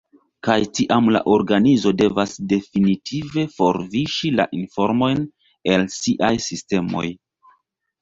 [0.45, 5.25] Kaj tiam la organizo devas definitive forviŝi la informojn
[5.77, 7.09] el siaj sistemoj.